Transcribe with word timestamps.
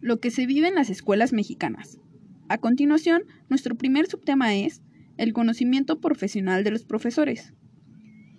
lo 0.00 0.20
que 0.20 0.30
se 0.30 0.46
vive 0.46 0.68
en 0.68 0.74
las 0.74 0.90
escuelas 0.90 1.32
mexicanas. 1.32 1.98
A 2.48 2.58
continuación, 2.58 3.22
nuestro 3.48 3.74
primer 3.74 4.06
subtema 4.06 4.54
es 4.54 4.82
el 5.16 5.32
conocimiento 5.32 6.00
profesional 6.00 6.64
de 6.64 6.70
los 6.70 6.84
profesores. 6.84 7.52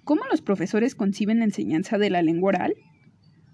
¿Cómo 0.04 0.24
los 0.32 0.42
profesores 0.42 0.96
conciben 0.96 1.40
la 1.40 1.46
enseñanza 1.46 1.98
de 1.98 2.10
la 2.10 2.22
lengua 2.22 2.50
oral? 2.50 2.76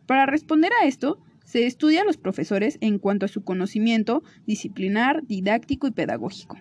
Para 0.06 0.26
responder 0.26 0.72
a 0.82 0.88
esto, 0.88 1.20
se 1.44 1.66
estudia 1.66 2.02
a 2.02 2.06
los 2.06 2.18
profesores 2.18 2.78
en 2.82 3.00
cuanto 3.00 3.26
a 3.26 3.30
su 3.30 3.44
conocimiento 3.44 4.24
disciplinar, 4.46 5.26
didáctico 5.26 5.88
y 5.88 5.92
pedagógico. 5.92 6.58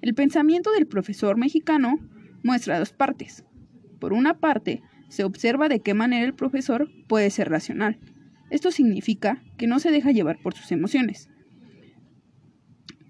El 0.00 0.14
pensamiento 0.14 0.70
del 0.72 0.86
profesor 0.86 1.36
mexicano 1.36 1.98
muestra 2.42 2.78
dos 2.78 2.92
partes. 2.92 3.44
Por 3.98 4.12
una 4.12 4.38
parte, 4.38 4.82
se 5.08 5.24
observa 5.24 5.68
de 5.68 5.80
qué 5.80 5.94
manera 5.94 6.24
el 6.24 6.34
profesor 6.34 6.88
puede 7.08 7.30
ser 7.30 7.50
racional. 7.50 7.98
Esto 8.50 8.70
significa 8.70 9.42
que 9.56 9.66
no 9.66 9.78
se 9.78 9.90
deja 9.90 10.10
llevar 10.10 10.38
por 10.38 10.54
sus 10.54 10.72
emociones. 10.72 11.28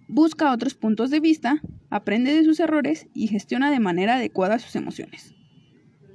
Busca 0.08 0.52
otros 0.52 0.74
puntos 0.74 1.10
de 1.10 1.20
vista, 1.20 1.62
aprende 1.90 2.34
de 2.34 2.44
sus 2.44 2.60
errores 2.60 3.08
y 3.12 3.28
gestiona 3.28 3.70
de 3.70 3.78
manera 3.78 4.14
adecuada 4.14 4.58
sus 4.58 4.74
emociones. 4.74 5.34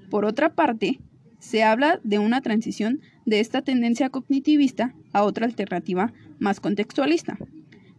Por 0.10 0.26
otra 0.26 0.56
parte, 0.56 1.00
se 1.40 1.64
habla 1.64 2.00
de 2.04 2.20
una 2.20 2.42
transición 2.42 3.02
de 3.26 3.40
esta 3.40 3.62
tendencia 3.62 4.10
cognitivista 4.10 4.96
a 5.12 5.24
otra 5.24 5.46
alternativa 5.46 6.14
más 6.40 6.60
contextualista. 6.60 7.38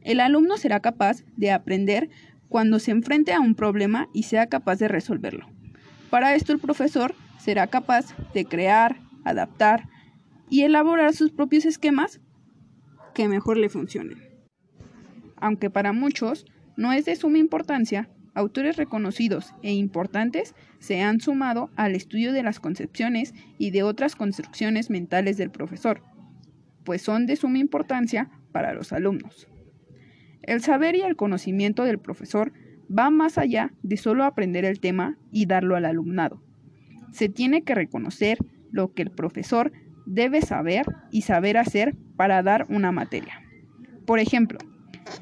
El 0.02 0.20
alumno 0.20 0.56
será 0.56 0.80
capaz 0.80 1.24
de 1.36 1.50
aprender 1.50 2.08
cuando 2.48 2.78
se 2.78 2.90
enfrente 2.90 3.32
a 3.32 3.40
un 3.40 3.54
problema 3.54 4.08
y 4.12 4.24
sea 4.24 4.46
capaz 4.46 4.76
de 4.76 4.88
resolverlo. 4.88 5.48
Para 6.10 6.34
esto 6.34 6.52
el 6.52 6.58
profesor 6.58 7.14
será 7.38 7.66
capaz 7.66 8.14
de 8.32 8.44
crear, 8.44 9.00
adaptar 9.24 9.88
y 10.50 10.62
elaborar 10.62 11.14
sus 11.14 11.32
propios 11.32 11.64
esquemas 11.64 12.20
que 13.14 13.28
mejor 13.28 13.56
le 13.56 13.68
funcionen. 13.68 14.18
Aunque 15.36 15.70
para 15.70 15.92
muchos 15.92 16.46
no 16.76 16.92
es 16.92 17.04
de 17.04 17.16
suma 17.16 17.38
importancia, 17.38 18.08
autores 18.34 18.76
reconocidos 18.76 19.54
e 19.62 19.72
importantes 19.72 20.54
se 20.78 21.02
han 21.02 21.20
sumado 21.20 21.70
al 21.76 21.94
estudio 21.94 22.32
de 22.32 22.42
las 22.42 22.60
concepciones 22.60 23.34
y 23.58 23.70
de 23.70 23.82
otras 23.82 24.16
construcciones 24.16 24.90
mentales 24.90 25.36
del 25.36 25.50
profesor, 25.50 26.02
pues 26.84 27.02
son 27.02 27.26
de 27.26 27.36
suma 27.36 27.58
importancia 27.58 28.30
para 28.52 28.74
los 28.74 28.92
alumnos. 28.92 29.48
El 30.42 30.60
saber 30.60 30.94
y 30.96 31.02
el 31.02 31.16
conocimiento 31.16 31.84
del 31.84 31.98
profesor 31.98 32.52
va 32.86 33.10
más 33.10 33.38
allá 33.38 33.72
de 33.82 33.96
solo 33.96 34.24
aprender 34.24 34.64
el 34.64 34.80
tema 34.80 35.16
y 35.30 35.46
darlo 35.46 35.76
al 35.76 35.86
alumnado. 35.86 36.42
Se 37.12 37.28
tiene 37.28 37.62
que 37.62 37.74
reconocer 37.74 38.38
lo 38.70 38.92
que 38.92 39.02
el 39.02 39.10
profesor 39.10 39.72
debe 40.06 40.42
saber 40.42 40.86
y 41.10 41.22
saber 41.22 41.56
hacer 41.56 41.96
para 42.16 42.42
dar 42.42 42.66
una 42.68 42.92
materia. 42.92 43.42
Por 44.06 44.18
ejemplo, 44.18 44.58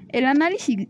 el 0.08 0.26
análisis 0.26 0.88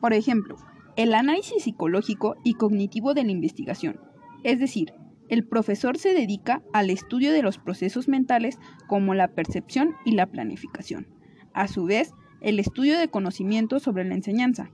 Por 0.00 0.12
ejemplo, 0.12 0.56
el 0.96 1.14
análisis 1.14 1.62
psicológico 1.62 2.36
y 2.42 2.54
cognitivo 2.54 3.14
de 3.14 3.22
la 3.24 3.30
investigación, 3.30 4.00
es 4.42 4.58
decir, 4.58 4.92
el 5.28 5.46
profesor 5.46 5.96
se 5.96 6.12
dedica 6.12 6.62
al 6.72 6.90
estudio 6.90 7.32
de 7.32 7.42
los 7.42 7.58
procesos 7.58 8.08
mentales 8.08 8.58
como 8.88 9.14
la 9.14 9.28
percepción 9.28 9.94
y 10.04 10.12
la 10.12 10.26
planificación 10.26 11.06
a 11.54 11.68
su 11.68 11.84
vez, 11.84 12.12
el 12.40 12.58
estudio 12.58 12.98
de 12.98 13.08
conocimientos 13.08 13.82
sobre 13.82 14.04
la 14.04 14.14
enseñanza. 14.14 14.70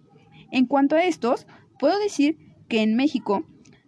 En 0.50 0.66
cuanto 0.66 0.96
a 0.96 1.04
estos, 1.04 1.46
puedo 1.78 1.98
decir 1.98 2.38
que 2.68 2.82
en 2.82 2.96
México, 2.96 3.44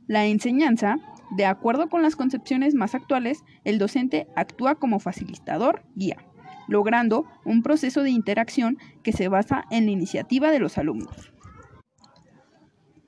la 0.07 0.27
enseñanza, 0.27 0.99
de 1.31 1.47
acuerdo 1.47 1.89
con 1.89 2.03
las 2.03 2.17
concepciones 2.17 2.75
más 2.75 2.95
actuales, 2.95 3.45
el 3.65 3.79
docente 3.79 4.27
actúa 4.37 4.75
como 4.75 5.01
facilitador 5.01 5.83
guía, 5.95 6.25
logrando 6.69 7.27
un 7.45 7.63
proceso 7.63 8.03
de 8.03 8.11
interacción 8.11 8.79
que 9.03 9.13
se 9.13 9.29
basa 9.29 9.65
en 9.71 9.87
la 9.87 9.93
iniciativa 9.93 10.51
de 10.51 10.59
los 10.59 10.79
alumnos. 10.79 11.33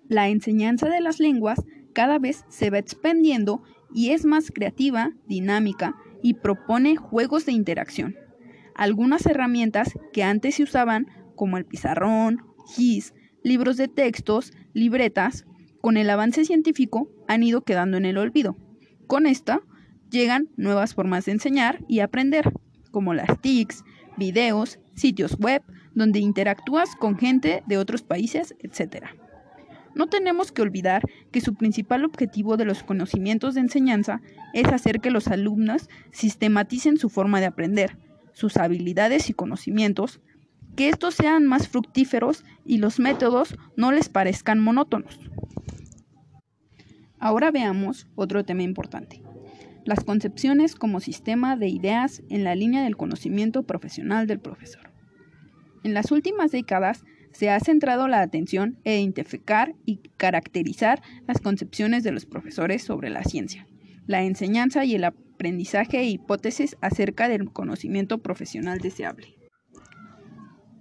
La 0.09 0.29
enseñanza 0.29 0.89
de 0.89 1.01
las 1.01 1.21
lenguas 1.21 1.63
cada 1.95 2.19
vez 2.19 2.45
se 2.49 2.71
va 2.71 2.79
expandiendo 2.79 3.63
y 3.95 4.11
es 4.11 4.25
más 4.25 4.51
creativa, 4.51 5.13
dinámica 5.27 5.97
y 6.23 6.35
propone 6.35 6.97
juegos 6.97 7.47
de 7.47 7.53
interacción 7.53 8.17
algunas 8.75 9.27
herramientas 9.27 9.99
que 10.13 10.23
antes 10.23 10.57
se 10.57 10.63
usaban, 10.63 11.07
como 11.37 11.57
el 11.57 11.65
pizarrón, 11.65 12.43
GIS, 12.75 13.15
libros 13.43 13.77
de 13.77 13.89
textos, 13.89 14.53
libretas, 14.73 15.47
con 15.83 15.97
el 15.97 16.09
avance 16.09 16.45
científico 16.45 17.11
han 17.27 17.43
ido 17.43 17.63
quedando 17.63 17.97
en 17.97 18.07
el 18.07 18.17
olvido. 18.17 18.57
Con 19.09 19.27
esta 19.27 19.61
llegan 20.11 20.49
nuevas 20.57 20.95
formas 20.95 21.25
de 21.25 21.33
enseñar 21.33 21.85
y 21.89 21.99
aprender, 21.99 22.53
como 22.93 23.15
las 23.15 23.41
TICs, 23.41 23.85
videos, 24.17 24.79
sitios 24.95 25.37
web, 25.39 25.63
donde 25.95 26.21
interactúas 26.21 26.95
con 26.95 27.19
gente 27.19 27.65
de 27.67 27.79
otros 27.79 28.03
países, 28.03 28.55
etc. 28.61 29.07
No 29.97 30.07
tenemos 30.07 30.53
que 30.53 30.63
olvidar 30.63 31.03
que 31.33 31.41
su 31.41 31.55
principal 31.55 32.05
objetivo 32.05 32.57
de 32.57 32.65
los 32.65 32.85
conocimientos 32.85 33.55
de 33.55 33.63
enseñanza 33.63 34.23
es 34.55 34.69
hacer 34.69 35.01
que 35.01 35.11
los 35.11 35.27
alumnos 35.27 35.91
sistematicen 36.13 36.97
su 36.97 37.09
forma 37.09 37.41
de 37.41 37.47
aprender, 37.47 37.99
sus 38.35 38.57
habilidades 38.57 39.29
y 39.31 39.35
conocimientos, 39.35 40.21
que 40.77 40.89
estos 40.89 41.17
sean 41.17 41.45
más 41.45 41.67
fructíferos 41.67 42.45
y 42.65 42.79
los 42.79 43.01
métodos 43.01 43.57
no 43.77 43.91
les 43.91 44.09
parezcan 44.09 44.61
monótonos. 44.61 45.19
Ahora 47.23 47.53
veamos 47.53 48.09
otro 48.17 48.45
tema 48.45 48.65
importante, 48.65 49.23
las 49.85 50.03
concepciones 50.03 50.75
como 50.75 50.99
sistema 50.99 51.57
de 51.57 51.69
ideas 51.69 52.21
en 52.29 52.43
la 52.43 52.57
línea 52.57 52.83
del 52.83 52.97
conocimiento 52.97 53.63
profesional 53.63 54.27
del 54.27 54.41
profesor. 54.41 54.91
En 55.85 55.95
las 55.95 56.11
últimas 56.11 56.51
décadas 56.51 57.05
se 57.31 57.49
ha 57.49 57.61
centrado 57.61 58.09
la 58.09 58.23
atención 58.23 58.77
en 58.83 59.03
identificar 59.03 59.77
y 59.87 59.99
caracterizar 60.17 61.01
las 61.29 61.39
concepciones 61.39 62.03
de 62.03 62.11
los 62.11 62.27
profesores 62.27 62.83
sobre 62.83 63.09
la 63.09 63.23
ciencia, 63.23 63.69
la 64.09 64.25
enseñanza 64.25 64.85
y 64.85 64.97
el 64.97 65.05
aprendizaje 65.05 66.01
e 66.01 66.07
hipótesis 66.07 66.77
acerca 66.81 67.29
del 67.29 67.53
conocimiento 67.53 68.19
profesional 68.19 68.81
deseable. 68.81 69.29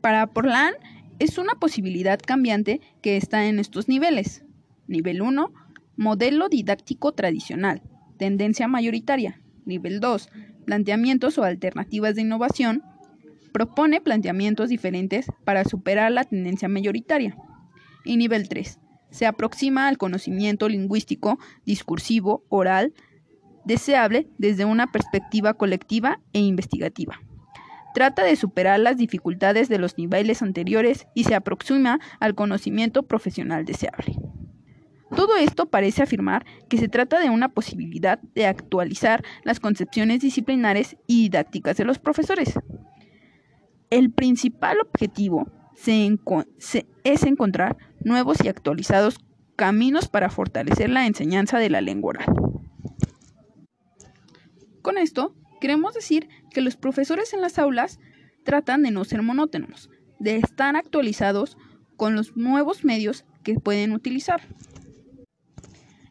Para 0.01 0.25
Portland 0.25 0.75
es 1.19 1.37
una 1.37 1.53
posibilidad 1.53 2.17
cambiante 2.17 2.81
que 3.03 3.15
está 3.15 3.45
en 3.45 3.59
estos 3.59 3.87
niveles. 3.87 4.43
Nivel 4.87 5.21
1, 5.21 5.53
modelo 6.01 6.49
didáctico 6.49 7.11
tradicional, 7.11 7.83
tendencia 8.17 8.67
mayoritaria. 8.67 9.39
Nivel 9.65 9.99
2, 9.99 10.29
planteamientos 10.65 11.37
o 11.37 11.43
alternativas 11.43 12.15
de 12.15 12.23
innovación. 12.23 12.81
Propone 13.53 14.01
planteamientos 14.01 14.69
diferentes 14.69 15.27
para 15.45 15.63
superar 15.63 16.11
la 16.11 16.23
tendencia 16.23 16.67
mayoritaria. 16.67 17.37
Y 18.03 18.17
nivel 18.17 18.49
3, 18.49 18.79
se 19.11 19.27
aproxima 19.27 19.87
al 19.87 19.99
conocimiento 19.99 20.67
lingüístico, 20.69 21.37
discursivo, 21.67 22.43
oral, 22.49 22.95
deseable 23.63 24.27
desde 24.39 24.65
una 24.65 24.87
perspectiva 24.87 25.53
colectiva 25.53 26.19
e 26.33 26.39
investigativa. 26.39 27.21
Trata 27.93 28.23
de 28.23 28.35
superar 28.37 28.79
las 28.79 28.97
dificultades 28.97 29.69
de 29.69 29.77
los 29.77 29.99
niveles 29.99 30.41
anteriores 30.41 31.05
y 31.13 31.25
se 31.25 31.35
aproxima 31.35 31.99
al 32.19 32.33
conocimiento 32.33 33.03
profesional 33.03 33.65
deseable. 33.65 34.15
Todo 35.15 35.35
esto 35.35 35.65
parece 35.67 36.03
afirmar 36.03 36.45
que 36.69 36.77
se 36.77 36.87
trata 36.87 37.19
de 37.19 37.29
una 37.29 37.49
posibilidad 37.49 38.19
de 38.33 38.45
actualizar 38.45 39.23
las 39.43 39.59
concepciones 39.59 40.21
disciplinares 40.21 40.97
y 41.05 41.23
didácticas 41.23 41.77
de 41.77 41.85
los 41.85 41.99
profesores. 41.99 42.57
El 43.89 44.11
principal 44.11 44.77
objetivo 44.79 45.51
es 47.03 47.23
encontrar 47.23 47.77
nuevos 48.03 48.37
y 48.43 48.47
actualizados 48.47 49.19
caminos 49.55 50.07
para 50.07 50.29
fortalecer 50.29 50.89
la 50.89 51.05
enseñanza 51.05 51.59
de 51.59 51.69
la 51.69 51.81
lengua 51.81 52.11
oral. 52.11 52.33
Con 54.81 54.97
esto, 54.97 55.35
queremos 55.59 55.93
decir 55.93 56.29
que 56.51 56.61
los 56.61 56.77
profesores 56.77 57.33
en 57.33 57.41
las 57.41 57.59
aulas 57.59 57.99
tratan 58.43 58.81
de 58.81 58.91
no 58.91 59.03
ser 59.03 59.21
monótonos, 59.21 59.89
de 60.19 60.37
estar 60.37 60.75
actualizados 60.75 61.57
con 61.97 62.15
los 62.15 62.35
nuevos 62.37 62.83
medios 62.85 63.25
que 63.43 63.55
pueden 63.55 63.91
utilizar. 63.91 64.41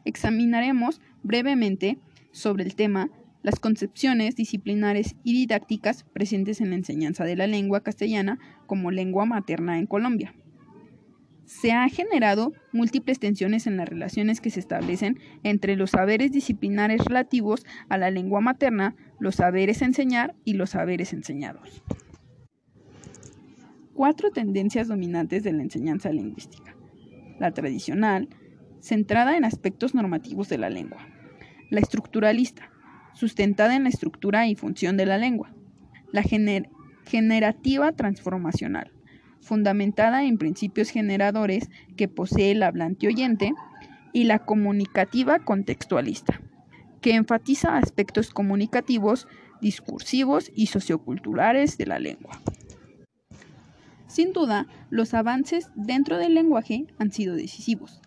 Examinaremos 0.04 1.00
brevemente 1.22 1.98
sobre 2.32 2.64
el 2.64 2.74
tema 2.74 3.10
las 3.42 3.58
concepciones 3.58 4.36
disciplinares 4.36 5.16
y 5.24 5.32
didácticas 5.32 6.04
presentes 6.04 6.60
en 6.60 6.70
la 6.70 6.76
enseñanza 6.76 7.24
de 7.24 7.36
la 7.36 7.46
lengua 7.46 7.82
castellana 7.82 8.38
como 8.66 8.90
lengua 8.90 9.24
materna 9.24 9.78
en 9.78 9.86
Colombia 9.86 10.34
se 11.50 11.72
han 11.72 11.90
generado 11.90 12.52
múltiples 12.72 13.18
tensiones 13.18 13.66
en 13.66 13.76
las 13.76 13.88
relaciones 13.88 14.40
que 14.40 14.50
se 14.50 14.60
establecen 14.60 15.18
entre 15.42 15.74
los 15.74 15.90
saberes 15.90 16.30
disciplinares 16.30 17.04
relativos 17.04 17.66
a 17.88 17.98
la 17.98 18.12
lengua 18.12 18.40
materna, 18.40 18.94
los 19.18 19.34
saberes 19.34 19.82
enseñar 19.82 20.36
y 20.44 20.52
los 20.52 20.70
saberes 20.70 21.12
enseñados. 21.12 21.82
Cuatro 23.94 24.30
tendencias 24.30 24.86
dominantes 24.86 25.42
de 25.42 25.52
la 25.52 25.64
enseñanza 25.64 26.12
lingüística. 26.12 26.76
La 27.40 27.50
tradicional, 27.50 28.28
centrada 28.80 29.36
en 29.36 29.44
aspectos 29.44 29.94
normativos 29.94 30.48
de 30.48 30.58
la 30.58 30.70
lengua. 30.70 31.06
La 31.70 31.80
estructuralista, 31.80 32.70
sustentada 33.14 33.76
en 33.76 33.84
la 33.84 33.90
estructura 33.90 34.46
y 34.46 34.54
función 34.54 34.96
de 34.96 35.06
la 35.06 35.18
lengua. 35.18 35.52
La 36.12 36.22
generativa 37.04 37.92
transformacional, 37.92 38.92
fundamentada 39.40 40.24
en 40.24 40.38
principios 40.38 40.90
generadores 40.90 41.70
que 41.96 42.08
posee 42.08 42.52
el 42.52 42.62
hablante 42.62 43.06
oyente, 43.06 43.52
y 44.12 44.24
la 44.24 44.40
comunicativa 44.40 45.38
contextualista, 45.38 46.40
que 47.00 47.14
enfatiza 47.14 47.76
aspectos 47.76 48.30
comunicativos, 48.30 49.28
discursivos 49.60 50.50
y 50.54 50.66
socioculturales 50.66 51.78
de 51.78 51.86
la 51.86 51.98
lengua. 51.98 52.40
Sin 54.06 54.32
duda, 54.32 54.66
los 54.90 55.14
avances 55.14 55.70
dentro 55.76 56.18
del 56.18 56.34
lenguaje 56.34 56.86
han 56.98 57.12
sido 57.12 57.36
decisivos. 57.36 58.00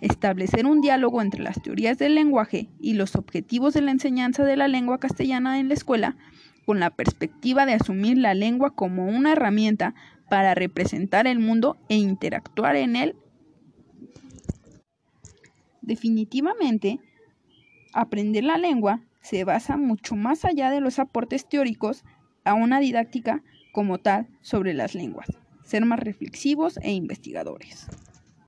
Establecer 0.00 0.66
un 0.66 0.80
diálogo 0.80 1.22
entre 1.22 1.42
las 1.42 1.62
teorías 1.62 1.98
del 1.98 2.14
lenguaje 2.14 2.68
y 2.80 2.94
los 2.94 3.16
objetivos 3.16 3.74
de 3.74 3.80
la 3.80 3.90
enseñanza 3.90 4.44
de 4.44 4.56
la 4.56 4.68
lengua 4.68 4.98
castellana 4.98 5.58
en 5.58 5.68
la 5.68 5.74
escuela, 5.74 6.16
con 6.64 6.80
la 6.80 6.90
perspectiva 6.90 7.66
de 7.66 7.74
asumir 7.74 8.18
la 8.18 8.34
lengua 8.34 8.74
como 8.74 9.06
una 9.06 9.32
herramienta 9.32 9.94
para 10.28 10.54
representar 10.54 11.26
el 11.26 11.38
mundo 11.38 11.76
e 11.88 11.96
interactuar 11.96 12.76
en 12.76 12.96
él. 12.96 13.16
Definitivamente, 15.80 16.98
aprender 17.92 18.44
la 18.44 18.58
lengua 18.58 19.00
se 19.22 19.44
basa 19.44 19.76
mucho 19.76 20.16
más 20.16 20.44
allá 20.44 20.70
de 20.70 20.80
los 20.80 20.98
aportes 20.98 21.48
teóricos 21.48 22.04
a 22.44 22.54
una 22.54 22.80
didáctica 22.80 23.42
como 23.72 23.98
tal 23.98 24.28
sobre 24.40 24.74
las 24.74 24.94
lenguas 24.94 25.28
ser 25.66 25.84
más 25.84 25.98
reflexivos 25.98 26.78
e 26.82 26.92
investigadores. 26.92 27.88